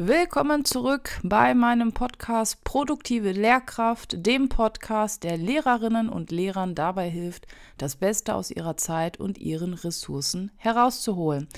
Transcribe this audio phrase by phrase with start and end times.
[0.00, 7.48] Willkommen zurück bei meinem Podcast Produktive Lehrkraft, dem Podcast, der Lehrerinnen und Lehrern dabei hilft,
[7.78, 11.48] das Beste aus ihrer Zeit und ihren Ressourcen herauszuholen.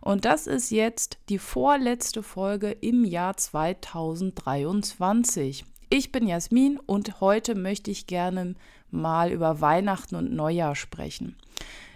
[0.00, 5.64] Und das ist jetzt die vorletzte Folge im Jahr 2023.
[5.90, 8.54] Ich bin Jasmin und heute möchte ich gerne
[8.92, 11.34] mal über Weihnachten und Neujahr sprechen.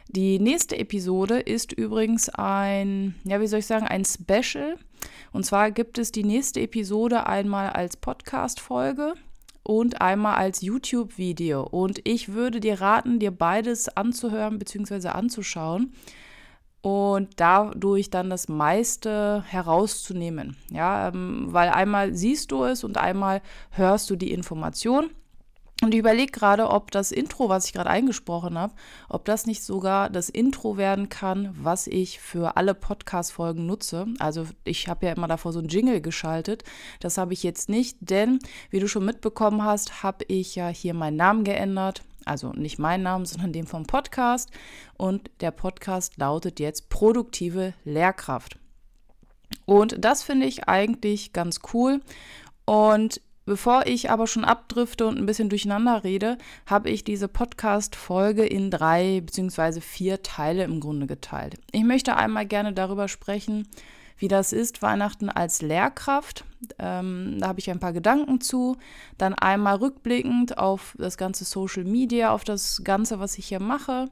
[0.09, 4.77] Die nächste Episode ist übrigens ein, ja, wie soll ich sagen, ein Special.
[5.32, 9.15] Und zwar gibt es die nächste Episode einmal als Podcast-Folge
[9.62, 11.62] und einmal als YouTube-Video.
[11.62, 15.09] Und ich würde dir raten, dir beides anzuhören bzw.
[15.09, 15.93] anzuschauen
[16.82, 20.56] und dadurch dann das meiste herauszunehmen.
[20.70, 25.10] Ja, ähm, weil einmal siehst du es und einmal hörst du die Information.
[25.82, 28.73] Und ich überlege gerade, ob das Intro, was ich gerade eingesprochen habe,
[29.09, 34.06] ob das nicht sogar das Intro werden kann, was ich für alle Podcast-Folgen nutze.
[34.20, 36.62] Also ich habe ja immer davor so ein Jingle geschaltet.
[37.00, 38.38] Das habe ich jetzt nicht, denn
[38.70, 42.04] wie du schon mitbekommen hast, habe ich ja hier meinen Namen geändert.
[42.24, 44.52] Also nicht meinen Namen, sondern den vom Podcast.
[44.96, 48.57] Und der Podcast lautet jetzt Produktive Lehrkraft.
[49.64, 52.01] Und das finde ich eigentlich ganz cool.
[52.66, 58.46] Und Bevor ich aber schon abdrifte und ein bisschen durcheinander rede, habe ich diese Podcast-Folge
[58.46, 59.80] in drei bzw.
[59.80, 61.57] vier Teile im Grunde geteilt.
[61.73, 63.66] Ich möchte einmal gerne darüber sprechen,
[64.16, 66.44] wie das ist, Weihnachten als Lehrkraft.
[66.78, 68.76] Ähm, da habe ich ein paar Gedanken zu.
[69.19, 74.09] Dann einmal rückblickend auf das ganze Social Media, auf das Ganze, was ich hier mache,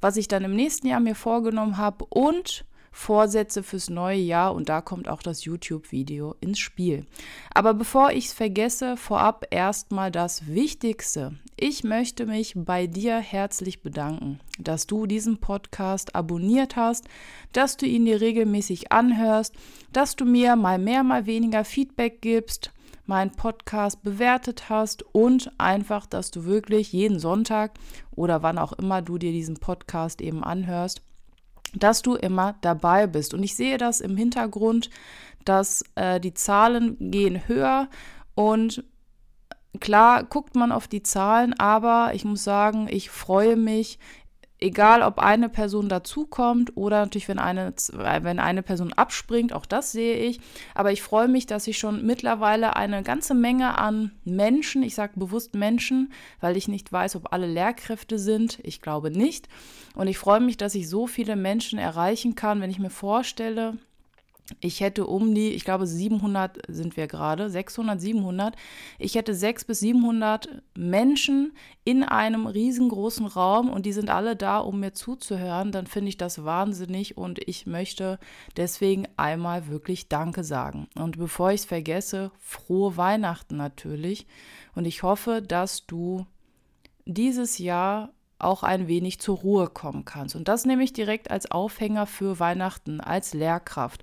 [0.00, 4.68] was ich dann im nächsten Jahr mir vorgenommen habe und Vorsätze fürs neue Jahr und
[4.68, 7.06] da kommt auch das YouTube-Video ins Spiel.
[7.52, 11.34] Aber bevor ich es vergesse, vorab erstmal das Wichtigste.
[11.56, 17.08] Ich möchte mich bei dir herzlich bedanken, dass du diesen Podcast abonniert hast,
[17.52, 19.54] dass du ihn dir regelmäßig anhörst,
[19.92, 22.72] dass du mir mal mehr, mal weniger Feedback gibst
[23.06, 27.72] meinen Podcast bewertet hast und einfach, dass du wirklich jeden Sonntag
[28.12, 31.02] oder wann auch immer du dir diesen Podcast eben anhörst,
[31.74, 33.34] dass du immer dabei bist.
[33.34, 34.90] Und ich sehe das im Hintergrund,
[35.44, 37.88] dass äh, die Zahlen gehen höher
[38.34, 38.84] und
[39.80, 43.98] klar guckt man auf die Zahlen, aber ich muss sagen, ich freue mich
[44.62, 49.92] egal ob eine Person dazukommt oder natürlich, wenn eine, wenn eine Person abspringt, auch das
[49.92, 50.40] sehe ich.
[50.74, 55.12] Aber ich freue mich, dass ich schon mittlerweile eine ganze Menge an Menschen, ich sage
[55.16, 58.58] bewusst Menschen, weil ich nicht weiß, ob alle Lehrkräfte sind.
[58.62, 59.48] Ich glaube nicht.
[59.94, 63.76] Und ich freue mich, dass ich so viele Menschen erreichen kann, wenn ich mir vorstelle,
[64.60, 68.56] ich hätte um die, ich glaube 700 sind wir gerade, 600, 700.
[68.98, 71.52] Ich hätte 600 bis 700 Menschen
[71.84, 75.72] in einem riesengroßen Raum und die sind alle da, um mir zuzuhören.
[75.72, 78.18] Dann finde ich das wahnsinnig und ich möchte
[78.56, 80.88] deswegen einmal wirklich Danke sagen.
[80.94, 84.26] Und bevor ich es vergesse, frohe Weihnachten natürlich.
[84.74, 86.26] Und ich hoffe, dass du
[87.04, 90.36] dieses Jahr auch ein wenig zur Ruhe kommen kannst.
[90.36, 94.02] Und das nehme ich direkt als Aufhänger für Weihnachten, als Lehrkraft.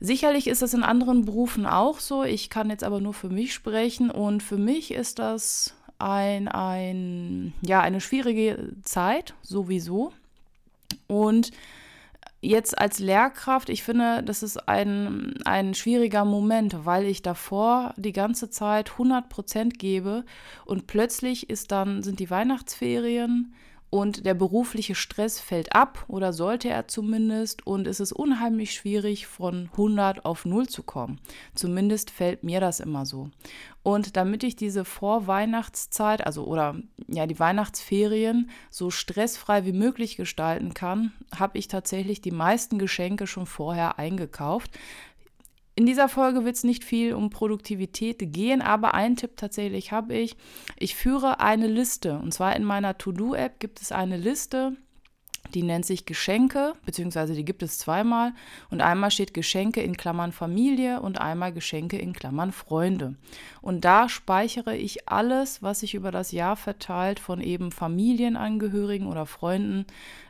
[0.00, 2.22] Sicherlich ist das in anderen Berufen auch so.
[2.22, 7.52] Ich kann jetzt aber nur für mich sprechen und für mich ist das ein, ein,
[7.62, 10.12] ja, eine schwierige Zeit sowieso.
[11.08, 11.50] Und
[12.40, 18.12] jetzt als Lehrkraft, ich finde, das ist ein, ein schwieriger Moment, weil ich davor die
[18.12, 20.24] ganze Zeit 100 Prozent gebe
[20.64, 23.54] und plötzlich ist dann, sind die Weihnachtsferien
[23.90, 29.26] und der berufliche Stress fällt ab oder sollte er zumindest und es ist unheimlich schwierig
[29.26, 31.20] von 100 auf 0 zu kommen.
[31.54, 33.30] Zumindest fällt mir das immer so.
[33.82, 40.74] Und damit ich diese Vorweihnachtszeit, also oder ja die Weihnachtsferien so stressfrei wie möglich gestalten
[40.74, 44.72] kann, habe ich tatsächlich die meisten Geschenke schon vorher eingekauft.
[45.78, 50.12] In dieser Folge wird es nicht viel um Produktivität gehen, aber einen Tipp tatsächlich habe
[50.12, 50.34] ich.
[50.76, 54.76] Ich führe eine Liste und zwar in meiner To-Do-App gibt es eine Liste
[55.54, 58.32] die nennt sich Geschenke, beziehungsweise die gibt es zweimal.
[58.70, 63.14] Und einmal steht Geschenke in Klammern Familie und einmal Geschenke in Klammern Freunde.
[63.62, 69.26] Und da speichere ich alles, was sich über das Jahr verteilt von eben Familienangehörigen oder
[69.26, 69.86] Freunden,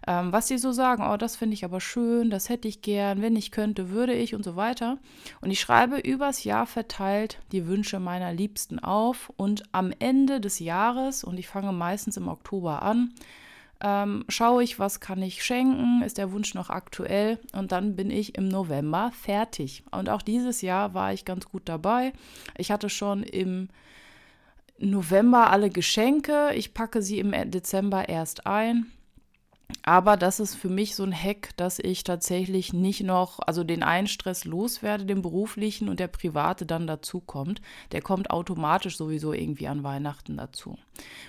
[0.07, 3.21] ähm, was sie so sagen, oh, das finde ich aber schön, das hätte ich gern,
[3.21, 4.99] wenn ich könnte, würde ich und so weiter.
[5.41, 10.59] Und ich schreibe übers Jahr verteilt die Wünsche meiner Liebsten auf und am Ende des
[10.59, 13.13] Jahres, und ich fange meistens im Oktober an,
[13.81, 18.11] ähm, schaue ich, was kann ich schenken, ist der Wunsch noch aktuell und dann bin
[18.11, 19.85] ich im November fertig.
[19.91, 22.13] Und auch dieses Jahr war ich ganz gut dabei.
[22.57, 23.69] Ich hatte schon im
[24.79, 28.87] November alle Geschenke, ich packe sie im Dezember erst ein.
[29.83, 33.83] Aber das ist für mich so ein Hack, dass ich tatsächlich nicht noch, also den
[33.83, 37.61] einen Stress loswerde, den beruflichen und der private dann dazu kommt.
[37.93, 40.79] Der kommt automatisch sowieso irgendwie an Weihnachten dazu.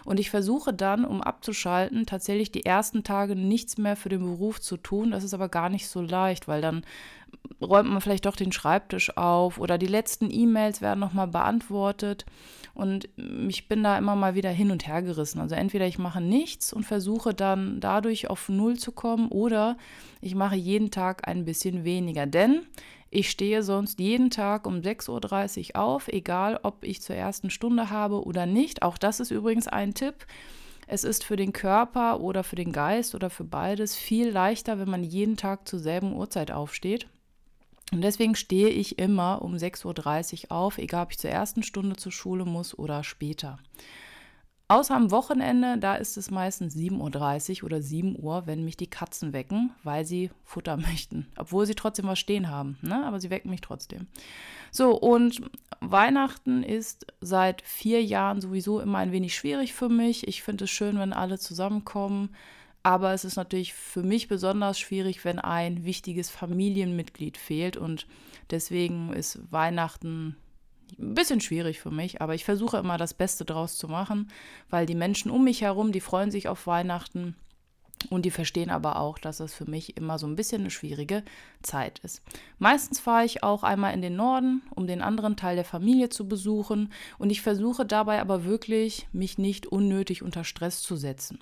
[0.04, 4.60] Und ich versuche dann, um abzuschalten, tatsächlich die ersten Tage nichts mehr für den Beruf
[4.60, 5.12] zu tun.
[5.12, 6.84] Das ist aber gar nicht so leicht, weil dann
[7.62, 12.26] räumt man vielleicht doch den Schreibtisch auf oder die letzten E-Mails werden nochmal beantwortet.
[12.80, 13.10] Und
[13.50, 15.42] ich bin da immer mal wieder hin und her gerissen.
[15.42, 19.78] Also entweder ich mache nichts und versuche dann dadurch auf Null zu kommen oder
[20.22, 22.26] ich mache jeden Tag ein bisschen weniger.
[22.26, 22.62] Denn
[23.10, 27.90] ich stehe sonst jeden Tag um 6.30 Uhr auf, egal ob ich zur ersten Stunde
[27.90, 28.82] habe oder nicht.
[28.82, 30.26] Auch das ist übrigens ein Tipp.
[30.88, 34.90] Es ist für den Körper oder für den Geist oder für beides viel leichter, wenn
[34.90, 37.08] man jeden Tag zur selben Uhrzeit aufsteht.
[37.92, 41.96] Und deswegen stehe ich immer um 6.30 Uhr auf, egal ob ich zur ersten Stunde
[41.96, 43.58] zur Schule muss oder später.
[44.72, 48.90] Außer am Wochenende, da ist es meistens 7.30 Uhr oder 7 Uhr, wenn mich die
[48.90, 51.26] Katzen wecken, weil sie Futter möchten.
[51.38, 53.04] Obwohl sie trotzdem was stehen haben, ne?
[53.04, 54.06] aber sie wecken mich trotzdem.
[54.70, 55.42] So, und
[55.80, 60.28] Weihnachten ist seit vier Jahren sowieso immer ein wenig schwierig für mich.
[60.28, 62.36] Ich finde es schön, wenn alle zusammenkommen.
[62.84, 67.78] Aber es ist natürlich für mich besonders schwierig, wenn ein wichtiges Familienmitglied fehlt.
[67.78, 68.08] Und
[68.52, 70.38] deswegen ist Weihnachten
[70.98, 72.22] ein bisschen schwierig für mich.
[72.22, 74.32] Aber ich versuche immer das Beste draus zu machen,
[74.70, 77.36] weil die Menschen um mich herum, die freuen sich auf Weihnachten.
[78.10, 81.24] Und die verstehen aber auch, dass es für mich immer so ein bisschen eine schwierige
[81.62, 82.22] Zeit ist.
[82.58, 86.28] Meistens fahre ich auch einmal in den Norden, um den anderen Teil der Familie zu
[86.28, 86.94] besuchen.
[87.18, 91.40] Und ich versuche dabei aber wirklich, mich nicht unnötig unter Stress zu setzen.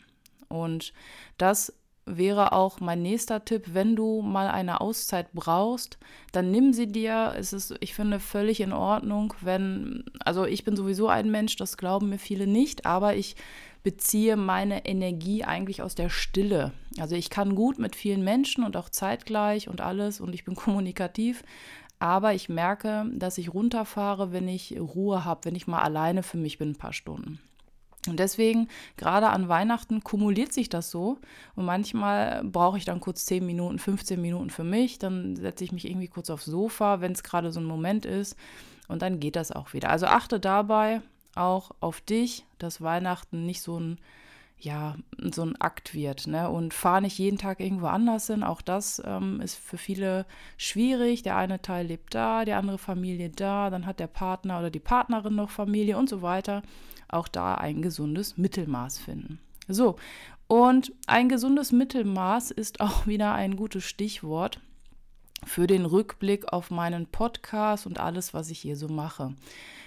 [0.49, 0.93] Und
[1.37, 1.73] das
[2.07, 5.97] wäre auch mein nächster Tipp, wenn du mal eine Auszeit brauchst,
[6.31, 7.33] dann nimm sie dir.
[7.37, 11.77] Es ist, ich finde, völlig in Ordnung, wenn, also ich bin sowieso ein Mensch, das
[11.77, 13.35] glauben mir viele nicht, aber ich
[13.83, 16.71] beziehe meine Energie eigentlich aus der Stille.
[16.99, 20.55] Also ich kann gut mit vielen Menschen und auch zeitgleich und alles und ich bin
[20.55, 21.43] kommunikativ,
[21.99, 26.37] aber ich merke, dass ich runterfahre, wenn ich Ruhe habe, wenn ich mal alleine für
[26.37, 27.39] mich bin ein paar Stunden.
[28.07, 31.17] Und deswegen, gerade an Weihnachten, kumuliert sich das so.
[31.55, 34.99] Und manchmal brauche ich dann kurz 10 Minuten, 15 Minuten für mich.
[34.99, 38.35] Dann setze ich mich irgendwie kurz aufs Sofa, wenn es gerade so ein Moment ist.
[38.87, 39.89] Und dann geht das auch wieder.
[39.89, 41.01] Also achte dabei
[41.35, 43.99] auch auf dich, dass Weihnachten nicht so ein,
[44.59, 44.95] ja,
[45.31, 46.27] so ein Akt wird.
[46.27, 46.49] Ne?
[46.49, 48.43] Und fahr nicht jeden Tag irgendwo anders hin.
[48.43, 50.25] Auch das ähm, ist für viele
[50.57, 51.23] schwierig.
[51.23, 53.69] Der eine Teil lebt da, die andere Familie da.
[53.69, 56.63] Dann hat der Partner oder die Partnerin noch Familie und so weiter
[57.09, 59.39] auch da ein gesundes Mittelmaß finden.
[59.67, 59.95] So,
[60.47, 64.59] und ein gesundes Mittelmaß ist auch wieder ein gutes Stichwort
[65.45, 69.35] für den Rückblick auf meinen Podcast und alles, was ich hier so mache.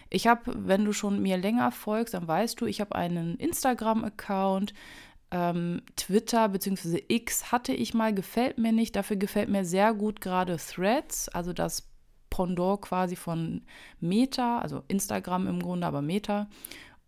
[0.08, 4.74] Ich habe, wenn du schon mir länger folgst, dann weißt du, ich habe einen Instagram-Account,
[5.30, 7.04] ähm, Twitter bzw.
[7.08, 8.96] X hatte ich mal, gefällt mir nicht.
[8.96, 11.88] Dafür gefällt mir sehr gut gerade Threads, also das
[12.30, 13.62] Pendant quasi von
[14.00, 16.48] Meta, also Instagram im Grunde, aber Meta.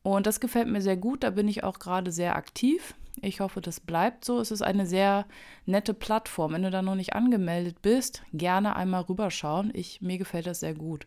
[0.03, 1.23] Und das gefällt mir sehr gut.
[1.23, 2.95] Da bin ich auch gerade sehr aktiv.
[3.21, 4.41] Ich hoffe, das bleibt so.
[4.41, 5.27] Es ist eine sehr
[5.67, 6.53] nette Plattform.
[6.53, 9.71] Wenn du da noch nicht angemeldet bist, gerne einmal rüberschauen.
[9.75, 11.07] Ich, mir gefällt das sehr gut.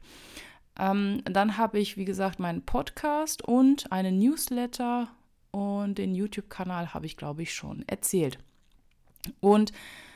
[0.77, 5.09] Ähm, dann habe ich, wie gesagt, meinen Podcast und einen Newsletter
[5.51, 8.37] und den YouTube-Kanal habe ich, glaube ich, schon erzählt.
[9.39, 9.71] Und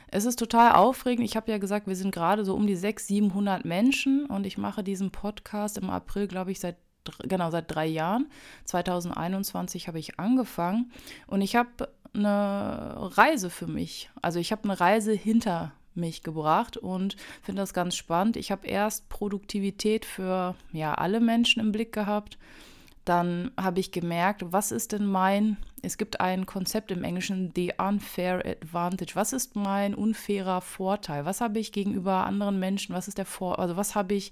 [0.08, 1.24] es ist total aufregend.
[1.24, 4.58] Ich habe ja gesagt, wir sind gerade so um die 600, 700 Menschen und ich
[4.58, 6.76] mache diesen Podcast im April, glaube ich, seit
[7.22, 8.28] genau seit drei Jahren.
[8.64, 10.90] 2021 habe ich angefangen
[11.26, 14.10] und ich habe eine Reise für mich.
[14.20, 18.36] Also ich habe eine Reise hinter mich gebracht und finde das ganz spannend.
[18.36, 22.38] Ich habe erst Produktivität für ja alle Menschen im Blick gehabt.
[23.10, 27.72] Dann habe ich gemerkt, was ist denn mein, es gibt ein Konzept im Englischen, the
[27.76, 29.16] unfair advantage.
[29.16, 31.24] Was ist mein unfairer Vorteil?
[31.24, 32.94] Was habe ich gegenüber anderen Menschen?
[32.94, 34.30] Was ist der Vor, also was habe ich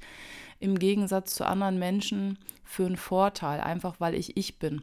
[0.60, 4.82] im Gegensatz zu anderen Menschen für einen Vorteil, einfach weil ich ich bin.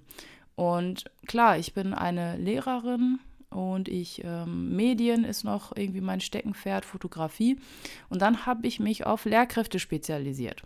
[0.58, 6.84] Und klar, ich bin eine Lehrerin und ich ähm, Medien ist noch irgendwie mein Steckenpferd,
[6.84, 7.62] Fotografie.
[8.10, 10.64] Und dann habe ich mich auf Lehrkräfte spezialisiert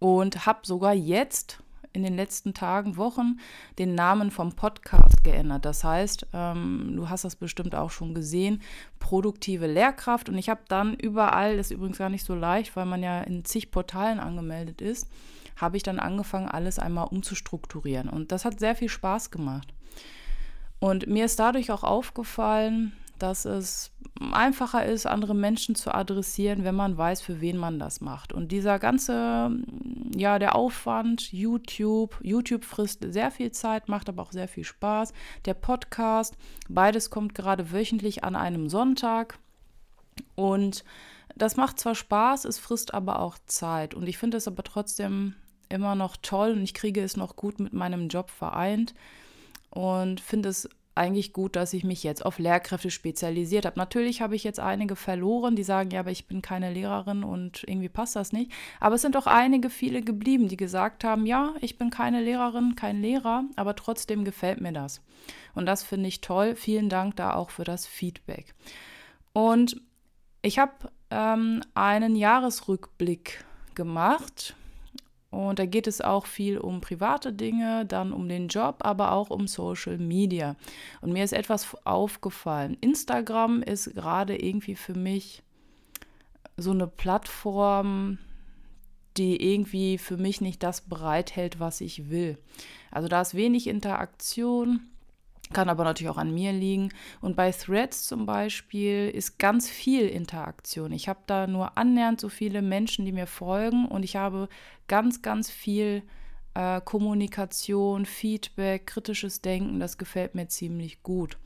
[0.00, 1.60] und habe sogar jetzt
[1.92, 3.38] in den letzten Tagen, Wochen
[3.78, 5.64] den Namen vom Podcast geändert.
[5.64, 8.62] Das heißt, ähm, du hast das bestimmt auch schon gesehen,
[8.98, 10.28] produktive Lehrkraft.
[10.28, 13.20] Und ich habe dann überall, das ist übrigens gar nicht so leicht, weil man ja
[13.22, 15.08] in zig Portalen angemeldet ist,
[15.56, 18.08] habe ich dann angefangen, alles einmal umzustrukturieren.
[18.08, 19.72] Und das hat sehr viel Spaß gemacht.
[20.80, 23.90] Und mir ist dadurch auch aufgefallen, dass es
[24.32, 28.32] einfacher ist, andere Menschen zu adressieren, wenn man weiß, für wen man das macht.
[28.32, 29.50] Und dieser ganze,
[30.16, 35.12] ja, der Aufwand, YouTube, YouTube frisst sehr viel Zeit, macht aber auch sehr viel Spaß.
[35.44, 36.36] Der Podcast,
[36.68, 39.38] beides kommt gerade wöchentlich an einem Sonntag.
[40.34, 40.84] Und
[41.36, 43.94] das macht zwar Spaß, es frisst aber auch Zeit.
[43.94, 45.34] Und ich finde es aber trotzdem
[45.68, 48.94] immer noch toll und ich kriege es noch gut mit meinem Job vereint
[49.70, 50.68] und finde es
[50.98, 53.78] eigentlich gut, dass ich mich jetzt auf Lehrkräfte spezialisiert habe.
[53.78, 57.64] Natürlich habe ich jetzt einige verloren, die sagen, ja, aber ich bin keine Lehrerin und
[57.66, 58.52] irgendwie passt das nicht.
[58.80, 62.74] Aber es sind auch einige, viele geblieben, die gesagt haben, ja, ich bin keine Lehrerin,
[62.76, 65.00] kein Lehrer, aber trotzdem gefällt mir das.
[65.54, 66.56] Und das finde ich toll.
[66.56, 68.54] Vielen Dank da auch für das Feedback.
[69.32, 69.80] Und
[70.42, 74.54] ich habe ähm, einen Jahresrückblick gemacht
[75.30, 79.28] und da geht es auch viel um private Dinge, dann um den Job, aber auch
[79.30, 80.56] um Social Media.
[81.02, 82.78] Und mir ist etwas aufgefallen.
[82.80, 85.42] Instagram ist gerade irgendwie für mich
[86.56, 88.18] so eine Plattform,
[89.18, 92.38] die irgendwie für mich nicht das bereithält, was ich will.
[92.90, 94.80] Also da ist wenig Interaktion.
[95.52, 96.90] Kann aber natürlich auch an mir liegen.
[97.20, 100.92] Und bei Threads zum Beispiel ist ganz viel Interaktion.
[100.92, 104.48] Ich habe da nur annähernd so viele Menschen, die mir folgen und ich habe
[104.88, 106.02] ganz, ganz viel
[106.54, 109.80] äh, Kommunikation, Feedback, kritisches Denken.
[109.80, 111.38] Das gefällt mir ziemlich gut.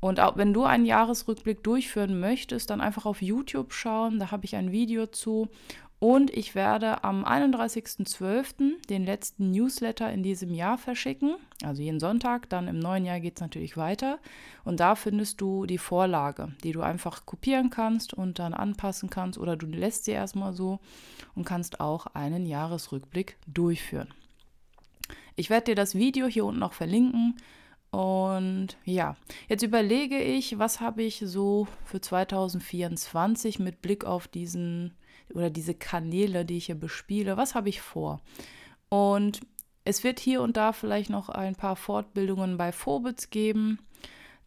[0.00, 4.18] Und auch wenn du einen Jahresrückblick durchführen möchtest, dann einfach auf YouTube schauen.
[4.18, 5.48] Da habe ich ein Video zu.
[5.98, 8.86] Und ich werde am 31.12.
[8.88, 12.50] den letzten Newsletter in diesem Jahr verschicken, also jeden Sonntag.
[12.50, 14.18] Dann im neuen Jahr geht es natürlich weiter.
[14.64, 19.38] Und da findest du die Vorlage, die du einfach kopieren kannst und dann anpassen kannst
[19.38, 20.80] oder du lässt sie erstmal so
[21.34, 24.12] und kannst auch einen Jahresrückblick durchführen.
[25.34, 27.36] Ich werde dir das Video hier unten noch verlinken.
[27.90, 29.16] Und ja,
[29.48, 34.92] jetzt überlege ich, was habe ich so für 2024 mit Blick auf diesen
[35.34, 38.20] oder diese Kanäle, die ich hier bespiele, was habe ich vor?
[38.88, 39.40] Und
[39.84, 43.78] es wird hier und da vielleicht noch ein paar Fortbildungen bei Phobits geben.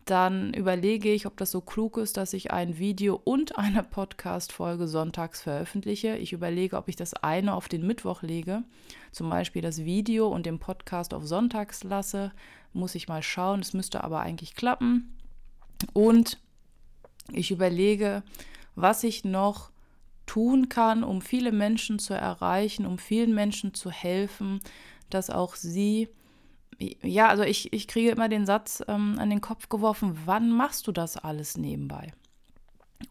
[0.05, 4.87] Dann überlege ich, ob das so klug ist, dass ich ein Video und eine Podcast-Folge
[4.87, 6.17] sonntags veröffentliche.
[6.17, 8.63] Ich überlege, ob ich das eine auf den Mittwoch lege,
[9.11, 12.31] zum Beispiel das Video und den Podcast auf sonntags lasse.
[12.73, 13.59] Muss ich mal schauen.
[13.59, 15.15] Es müsste aber eigentlich klappen.
[15.93, 16.39] Und
[17.31, 18.23] ich überlege,
[18.75, 19.71] was ich noch
[20.29, 24.59] tun kann, um viele Menschen zu erreichen, um vielen Menschen zu helfen,
[25.09, 26.07] dass auch sie,
[26.77, 30.85] ja, also ich, ich kriege immer den Satz ähm, an den Kopf geworfen, wann machst
[30.85, 32.13] du das alles nebenbei?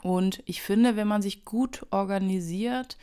[0.00, 2.96] Und ich finde, wenn man sich gut organisiert,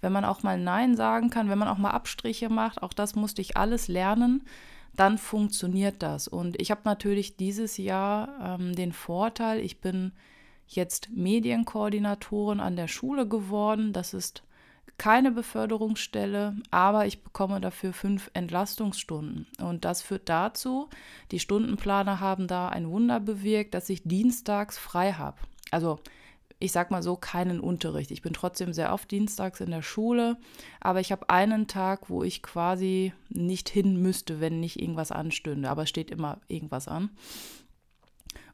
[0.00, 3.16] wenn man auch mal Nein sagen kann, wenn man auch mal Abstriche macht, auch das
[3.16, 4.44] musste ich alles lernen,
[4.96, 6.26] dann funktioniert das.
[6.26, 10.12] Und ich habe natürlich dieses Jahr ähm, den Vorteil, ich bin
[10.68, 13.92] jetzt Medienkoordinatorin an der Schule geworden.
[13.92, 14.42] Das ist
[14.98, 19.46] keine Beförderungsstelle, aber ich bekomme dafür fünf Entlastungsstunden.
[19.60, 20.88] Und das führt dazu,
[21.30, 25.38] die Stundenplaner haben da ein Wunder bewirkt, dass ich dienstags frei habe.
[25.70, 26.00] Also
[26.60, 28.10] ich sag mal so, keinen Unterricht.
[28.10, 30.36] Ich bin trotzdem sehr oft dienstags in der Schule,
[30.80, 35.70] aber ich habe einen Tag, wo ich quasi nicht hin müsste, wenn nicht irgendwas anstünde.
[35.70, 37.10] Aber es steht immer irgendwas an.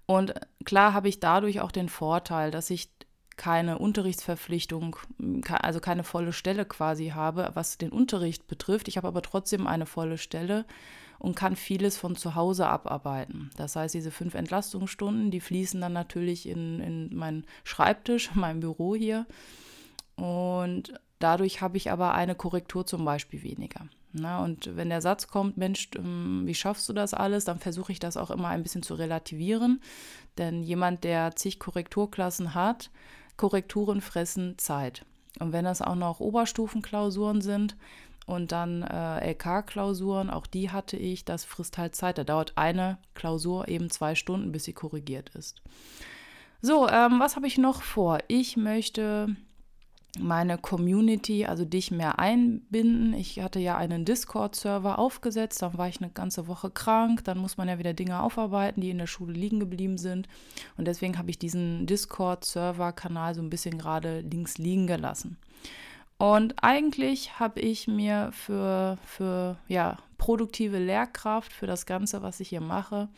[0.07, 0.35] Und
[0.65, 2.91] klar habe ich dadurch auch den Vorteil, dass ich
[3.37, 4.97] keine Unterrichtsverpflichtung,
[5.49, 8.89] also keine volle Stelle quasi habe, was den Unterricht betrifft.
[8.89, 10.67] Ich habe aber trotzdem eine volle Stelle
[11.19, 13.51] und kann vieles von zu Hause abarbeiten.
[13.57, 18.95] Das heißt, diese fünf Entlastungsstunden, die fließen dann natürlich in, in meinen Schreibtisch, mein Büro
[18.95, 19.27] hier.
[20.17, 23.89] Und dadurch habe ich aber eine Korrektur zum Beispiel weniger.
[24.17, 27.91] Na, und wenn der Satz kommt, Mensch, ähm, wie schaffst du das alles, dann versuche
[27.91, 29.81] ich das auch immer ein bisschen zu relativieren.
[30.39, 32.91] Denn jemand, der zig Korrekturklassen hat,
[33.37, 35.05] Korrekturen fressen Zeit.
[35.41, 37.77] Und wenn das auch noch Oberstufenklausuren sind
[38.27, 42.17] und dann äh, LK-Klausuren, auch die hatte ich, das frisst halt Zeit.
[42.17, 45.61] Da dauert eine Klausur eben zwei Stunden, bis sie korrigiert ist.
[46.63, 48.21] So, ähm, was habe ich noch vor?
[48.29, 49.35] Ich möchte
[50.19, 53.15] meine Community, also dich mehr einbinden.
[53.15, 57.57] Ich hatte ja einen Discord-Server aufgesetzt, dann war ich eine ganze Woche krank, dann muss
[57.57, 60.29] man ja wieder Dinge aufarbeiten, die in der Schule liegen geblieben sind.
[60.77, 65.37] Und deswegen habe ich diesen Discord-Server-Kanal so ein bisschen gerade links liegen gelassen.
[66.17, 72.49] Und eigentlich habe ich mir für, für ja, produktive Lehrkraft, für das Ganze, was ich
[72.49, 73.09] hier mache,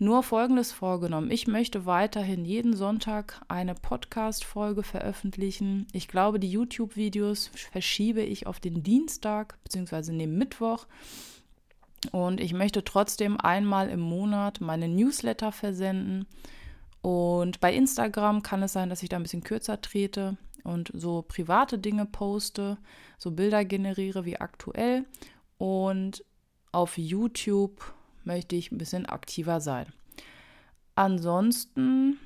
[0.00, 1.30] nur Folgendes vorgenommen.
[1.30, 5.86] Ich möchte weiterhin jeden Sonntag eine Podcast-Folge veröffentlichen.
[5.92, 10.16] Ich glaube, die YouTube-Videos verschiebe ich auf den Dienstag bzw.
[10.16, 10.86] den Mittwoch.
[12.12, 16.26] Und ich möchte trotzdem einmal im Monat meine Newsletter versenden.
[17.02, 21.22] Und bei Instagram kann es sein, dass ich da ein bisschen kürzer trete und so
[21.22, 22.78] private Dinge poste,
[23.18, 25.04] so Bilder generiere wie aktuell.
[25.58, 26.24] Und
[26.72, 27.92] auf YouTube
[28.30, 29.86] möchte ich ein bisschen aktiver sein.
[30.94, 32.16] Ansonsten,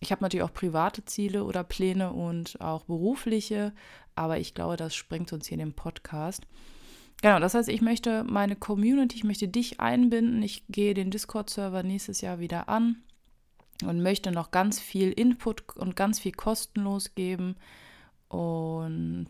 [0.00, 3.72] ich habe natürlich auch private Ziele oder Pläne und auch berufliche,
[4.16, 6.44] aber ich glaube, das sprengt uns hier in den Podcast.
[7.22, 10.42] Genau, das heißt, ich möchte meine Community, ich möchte dich einbinden.
[10.42, 12.96] Ich gehe den Discord-Server nächstes Jahr wieder an
[13.84, 17.54] und möchte noch ganz viel Input und ganz viel kostenlos geben.
[18.28, 19.28] Und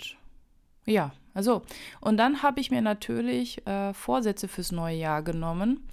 [0.86, 1.62] ja, also.
[2.00, 5.86] Und dann habe ich mir natürlich äh, Vorsätze fürs neue Jahr genommen.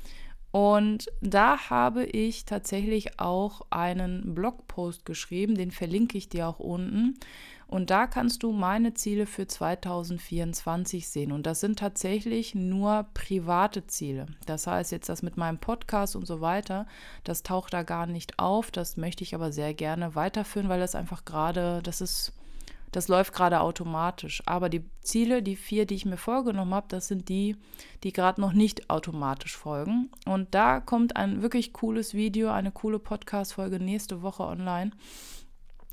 [0.52, 7.20] Und da habe ich tatsächlich auch einen Blogpost geschrieben, den verlinke ich dir auch unten.
[7.68, 11.32] Und da kannst du meine Ziele für 2024 sehen.
[11.32, 14.28] Und das sind tatsächlich nur private Ziele.
[14.46, 16.86] Das heißt jetzt das mit meinem Podcast und so weiter,
[17.24, 18.72] das taucht da gar nicht auf.
[18.72, 22.32] Das möchte ich aber sehr gerne weiterführen, weil das einfach gerade, das ist
[22.96, 24.42] das läuft gerade automatisch.
[24.46, 27.58] Aber die Ziele, die vier, die ich mir vorgenommen habe, das sind die,
[28.04, 30.10] die gerade noch nicht automatisch folgen.
[30.26, 34.92] Und da kommt ein wirklich cooles Video, eine coole Podcast-Folge nächste Woche online.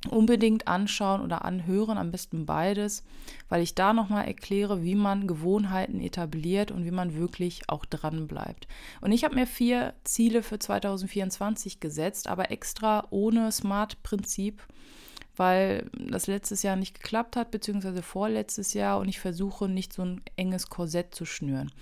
[0.08, 3.04] Unbedingt anschauen oder anhören, am besten beides,
[3.50, 8.26] weil ich da nochmal erkläre, wie man Gewohnheiten etabliert und wie man wirklich auch dran
[8.26, 8.66] bleibt.
[9.02, 14.62] Und ich habe mir vier Ziele für 2024 gesetzt, aber extra ohne Smart-Prinzip
[15.40, 20.02] weil das letztes Jahr nicht geklappt hat, beziehungsweise vorletztes Jahr und ich versuche nicht so
[20.02, 21.72] ein enges Korsett zu schnüren.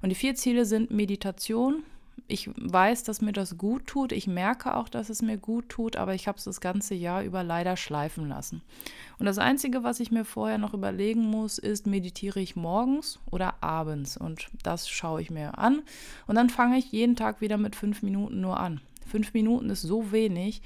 [0.00, 1.82] Und die vier Ziele sind Meditation.
[2.28, 4.12] Ich weiß, dass mir das gut tut.
[4.12, 7.24] Ich merke auch, dass es mir gut tut, aber ich habe es das ganze Jahr
[7.24, 8.62] über leider schleifen lassen.
[9.18, 13.64] Und das Einzige, was ich mir vorher noch überlegen muss, ist, meditiere ich morgens oder
[13.64, 14.16] abends?
[14.16, 15.82] Und das schaue ich mir an.
[16.28, 18.80] Und dann fange ich jeden Tag wieder mit fünf Minuten nur an.
[19.08, 20.62] Fünf Minuten ist so wenig.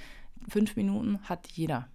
[0.50, 1.88] Fünf Minuten hat jeder.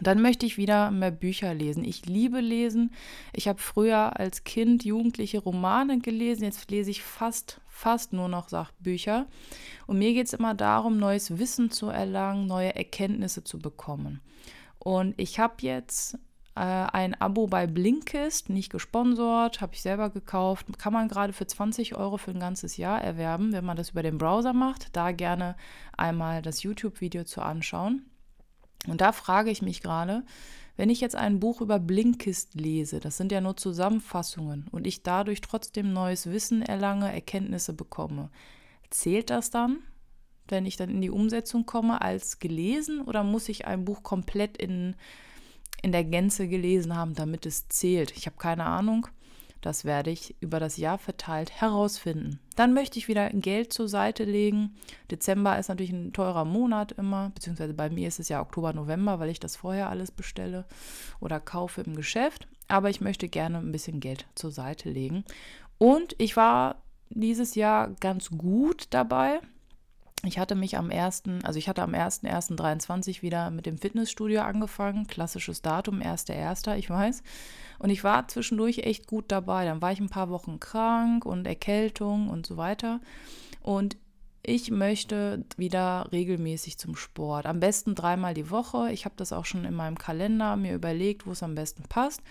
[0.00, 1.84] Dann möchte ich wieder mehr Bücher lesen.
[1.84, 2.92] Ich liebe lesen.
[3.32, 6.44] Ich habe früher als Kind jugendliche Romane gelesen.
[6.44, 9.26] Jetzt lese ich fast, fast nur noch Sachbücher.
[9.86, 14.20] Und mir geht es immer darum, neues Wissen zu erlangen, neue Erkenntnisse zu bekommen.
[14.78, 16.14] Und ich habe jetzt
[16.54, 20.66] äh, ein Abo bei Blinkist, nicht gesponsert, habe ich selber gekauft.
[20.78, 24.02] Kann man gerade für 20 Euro für ein ganzes Jahr erwerben, wenn man das über
[24.02, 24.96] den Browser macht.
[24.96, 25.56] Da gerne
[25.96, 28.06] einmal das YouTube-Video zu anschauen.
[28.86, 30.24] Und da frage ich mich gerade,
[30.76, 35.02] wenn ich jetzt ein Buch über Blinkist lese, das sind ja nur Zusammenfassungen, und ich
[35.02, 38.30] dadurch trotzdem neues Wissen erlange, Erkenntnisse bekomme,
[38.88, 39.80] zählt das dann,
[40.48, 44.56] wenn ich dann in die Umsetzung komme, als gelesen oder muss ich ein Buch komplett
[44.56, 44.96] in,
[45.82, 48.12] in der Gänze gelesen haben, damit es zählt?
[48.16, 49.06] Ich habe keine Ahnung.
[49.60, 52.40] Das werde ich über das Jahr verteilt herausfinden.
[52.56, 54.76] Dann möchte ich wieder Geld zur Seite legen.
[55.10, 59.20] Dezember ist natürlich ein teurer Monat immer, beziehungsweise bei mir ist es ja Oktober, November,
[59.20, 60.64] weil ich das vorher alles bestelle
[61.20, 62.48] oder kaufe im Geschäft.
[62.68, 65.24] Aber ich möchte gerne ein bisschen Geld zur Seite legen.
[65.78, 69.40] Und ich war dieses Jahr ganz gut dabei.
[70.22, 75.06] Ich hatte mich am 1., also ich hatte am 1.1.23 wieder mit dem Fitnessstudio angefangen.
[75.06, 77.22] Klassisches Datum, 1.1., ich weiß.
[77.78, 79.64] Und ich war zwischendurch echt gut dabei.
[79.64, 83.00] Dann war ich ein paar Wochen krank und Erkältung und so weiter.
[83.62, 83.96] Und
[84.42, 87.44] ich möchte wieder regelmäßig zum Sport.
[87.44, 88.90] Am besten dreimal die Woche.
[88.90, 92.22] Ich habe das auch schon in meinem Kalender mir überlegt, wo es am besten passt.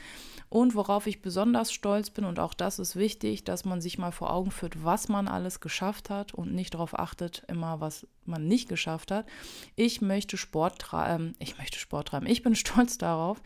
[0.50, 4.12] Und worauf ich besonders stolz bin, und auch das ist wichtig, dass man sich mal
[4.12, 8.48] vor Augen führt, was man alles geschafft hat und nicht darauf achtet, immer was man
[8.48, 9.28] nicht geschafft hat.
[9.76, 11.36] Ich möchte Sport treiben.
[11.38, 12.26] Ich möchte Sport treiben.
[12.26, 13.40] Ich bin stolz darauf,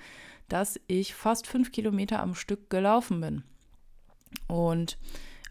[0.48, 3.44] dass ich fast fünf Kilometer am Stück gelaufen bin.
[4.48, 4.98] Und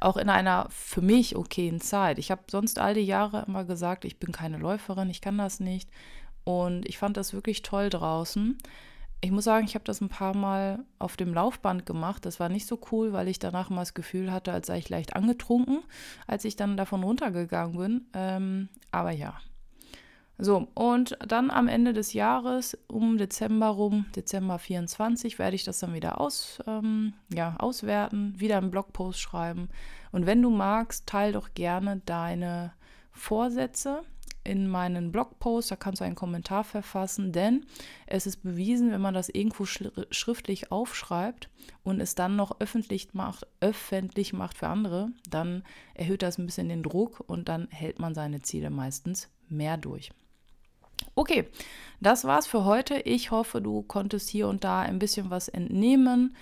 [0.04, 2.18] auch in einer für mich okayen Zeit.
[2.18, 5.60] Ich habe sonst all die Jahre immer gesagt, ich bin keine Läuferin, ich kann das
[5.60, 5.90] nicht.
[6.44, 8.58] Und ich fand das wirklich toll draußen.
[9.20, 12.26] Ich muss sagen, ich habe das ein paar Mal auf dem Laufband gemacht.
[12.26, 14.88] Das war nicht so cool, weil ich danach mal das Gefühl hatte, als sei ich
[14.88, 15.78] leicht angetrunken,
[16.26, 18.06] als ich dann davon runtergegangen bin.
[18.14, 19.34] Ähm, aber ja,
[20.38, 25.78] so, und dann am Ende des Jahres, um Dezember rum, Dezember 24, werde ich das
[25.78, 29.68] dann wieder aus, ähm, ja, auswerten, wieder einen Blogpost schreiben.
[30.10, 32.72] Und wenn du magst, teile doch gerne deine
[33.12, 34.02] Vorsätze
[34.44, 37.64] in meinen Blogpost, da kannst du einen Kommentar verfassen, denn
[38.06, 41.48] es ist bewiesen, wenn man das irgendwo schriftlich aufschreibt
[41.84, 45.62] und es dann noch öffentlich macht, öffentlich macht für andere, dann
[45.94, 50.10] erhöht das ein bisschen den Druck und dann hält man seine Ziele meistens mehr durch.
[51.14, 51.48] Okay,
[52.00, 52.96] das war's für heute.
[53.00, 56.34] Ich hoffe, du konntest hier und da ein bisschen was entnehmen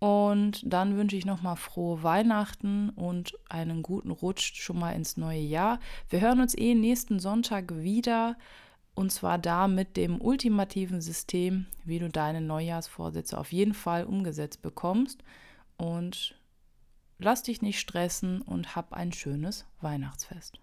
[0.00, 5.40] Und dann wünsche ich nochmal frohe Weihnachten und einen guten Rutsch schon mal ins neue
[5.40, 5.78] Jahr.
[6.08, 8.36] Wir hören uns eh nächsten Sonntag wieder.
[8.94, 14.62] Und zwar da mit dem ultimativen System, wie du deine Neujahrsvorsätze auf jeden Fall umgesetzt
[14.62, 15.22] bekommst.
[15.76, 16.34] Und
[17.18, 20.60] lass dich nicht stressen und hab ein schönes Weihnachtsfest.